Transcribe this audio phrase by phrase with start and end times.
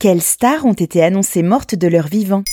[0.00, 2.44] Quelles stars ont été annoncées mortes de leur vivant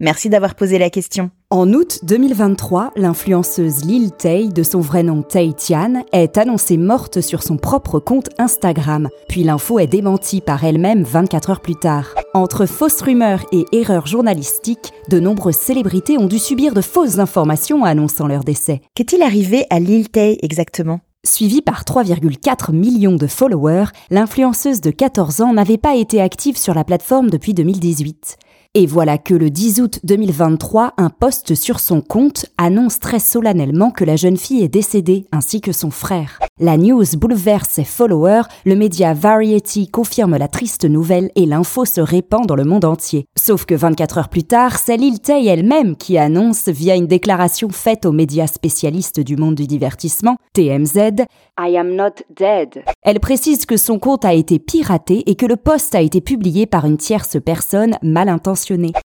[0.00, 1.30] Merci d'avoir posé la question.
[1.48, 7.20] En août 2023, l'influenceuse Lil Tay, de son vrai nom Tay Tian, est annoncée morte
[7.20, 9.08] sur son propre compte Instagram.
[9.28, 12.16] Puis l'info est démentie par elle-même 24 heures plus tard.
[12.34, 17.84] Entre fausses rumeurs et erreurs journalistiques, de nombreuses célébrités ont dû subir de fausses informations
[17.84, 18.80] annonçant leur décès.
[18.96, 20.98] Qu'est-il arrivé à Lil Tay exactement?
[21.26, 26.74] Suivie par 3,4 millions de followers, l'influenceuse de 14 ans n'avait pas été active sur
[26.74, 28.36] la plateforme depuis 2018.
[28.76, 33.92] Et voilà que le 10 août 2023, un post sur son compte annonce très solennellement
[33.92, 36.40] que la jeune fille est décédée, ainsi que son frère.
[36.58, 42.00] La news bouleverse ses followers, le média Variety confirme la triste nouvelle et l'info se
[42.00, 43.26] répand dans le monde entier.
[43.36, 47.68] Sauf que 24 heures plus tard, c'est Lil Tay elle-même qui annonce via une déclaration
[47.68, 51.22] faite aux médias spécialistes du monde du divertissement, TMZ,
[51.60, 52.82] I am not dead.
[53.02, 56.66] Elle précise que son compte a été piraté et que le post a été publié
[56.66, 58.63] par une tierce personne mal intentionnée.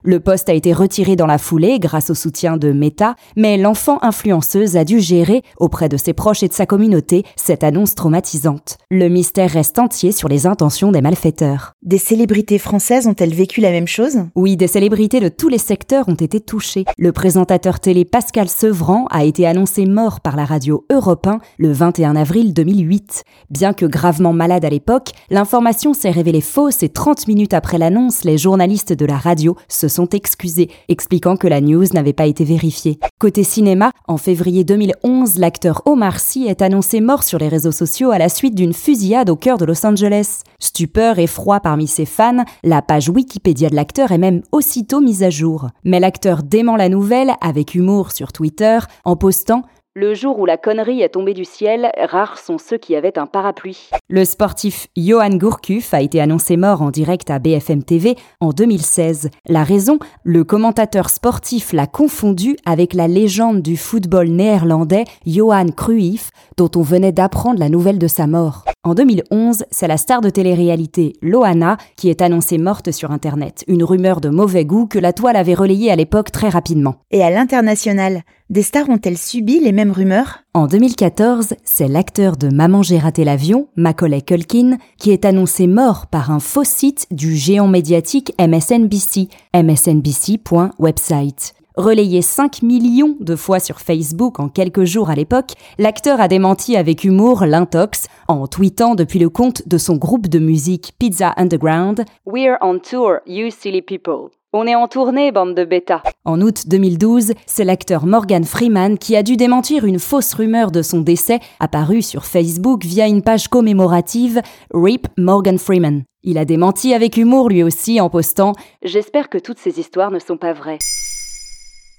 [0.05, 3.98] Le post a été retiré dans la foulée grâce au soutien de Meta, mais l'enfant
[4.03, 8.78] influenceuse a dû gérer, auprès de ses proches et de sa communauté, cette annonce traumatisante.
[8.91, 11.73] Le mystère reste entier sur les intentions des malfaiteurs.
[11.83, 14.19] Des célébrités françaises ont-elles vécu la même chose?
[14.34, 16.84] Oui, des célébrités de tous les secteurs ont été touchées.
[16.98, 21.73] Le présentateur télé Pascal Sevran a été annoncé mort par la radio Europe 1 le
[21.73, 23.25] 21 avril 2008.
[23.50, 28.25] Bien que gravement malade à l'époque, l'information s'est révélée fausse et 30 minutes après l'annonce,
[28.25, 32.44] les journalistes de la radio se sont excusés, expliquant que la news n'avait pas été
[32.44, 32.98] vérifiée.
[33.18, 38.10] Côté cinéma, en février 2011, l'acteur Omar Sy est annoncé mort sur les réseaux sociaux
[38.10, 40.42] à la suite d'une fusillade au cœur de Los Angeles.
[40.58, 45.22] Stupeur et froid parmi ses fans, la page Wikipédia de l'acteur est même aussitôt mise
[45.22, 45.68] à jour.
[45.84, 49.62] Mais l'acteur dément la nouvelle avec humour sur Twitter en postant
[49.94, 53.26] le jour où la connerie est tombée du ciel, rares sont ceux qui avaient un
[53.26, 53.90] parapluie.
[54.08, 59.28] Le sportif Johan Gourcuff a été annoncé mort en direct à BFM TV en 2016.
[59.48, 66.30] La raison Le commentateur sportif l'a confondu avec la légende du football néerlandais Johan Cruyff,
[66.56, 68.64] dont on venait d'apprendre la nouvelle de sa mort.
[68.84, 73.62] En 2011, c'est la star de télé-réalité Loana qui est annoncée morte sur Internet.
[73.68, 76.96] Une rumeur de mauvais goût que la toile avait relayée à l'époque très rapidement.
[77.12, 80.40] Et à l'international, des stars ont-elles subi les mêmes rumeurs?
[80.52, 86.08] En 2014, c'est l'acteur de Maman j'ai raté l'avion, Macaulay Culkin, qui est annoncé mort
[86.08, 91.54] par un faux site du géant médiatique MSNBC, msnbc.website.
[91.77, 96.77] Relayé 5 millions de fois sur Facebook en quelques jours à l'époque, l'acteur a démenti
[96.77, 102.05] avec humour l'intox en tweetant depuis le compte de son groupe de musique Pizza Underground
[102.27, 104.28] We're on tour, you silly people.
[104.52, 106.02] On est en tournée, bande de bêta.
[106.27, 110.82] En août 2012, c'est l'acteur Morgan Freeman qui a dû démentir une fausse rumeur de
[110.82, 114.42] son décès apparue sur Facebook via une page commémorative
[114.74, 116.02] RIP Morgan Freeman.
[116.22, 120.18] Il a démenti avec humour lui aussi en postant J'espère que toutes ces histoires ne
[120.18, 120.78] sont pas vraies.